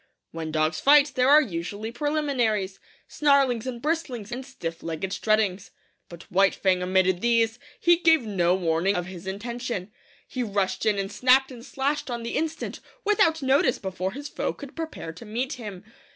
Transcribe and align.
'When 0.31 0.51
dogs 0.51 0.79
fight 0.79 1.11
there 1.13 1.29
are 1.29 1.43
usually 1.43 1.91
preliminaries 1.91 2.79
snarlings 3.07 3.67
and 3.67 3.79
bristlings, 3.79 4.31
and 4.31 4.43
stiff 4.43 4.81
legged 4.81 5.11
struttings. 5.13 5.69
But 6.09 6.23
White 6.31 6.55
Fang 6.55 6.81
omitted 6.81 7.21
these. 7.21 7.59
He 7.79 7.97
gave 7.97 8.23
no 8.23 8.55
warning 8.55 8.95
of 8.95 9.05
his 9.05 9.27
intention. 9.27 9.91
He 10.27 10.41
rushed 10.41 10.87
in 10.87 10.97
and 10.97 11.11
snapped 11.11 11.51
and 11.51 11.63
slashed 11.63 12.09
on 12.09 12.23
the 12.23 12.35
instant, 12.35 12.79
without 13.05 13.43
notice, 13.43 13.77
before 13.77 14.13
his 14.13 14.27
foe 14.27 14.53
could 14.53 14.75
prepare 14.75 15.13
to 15.13 15.23
meet 15.23 15.53
him. 15.53 15.83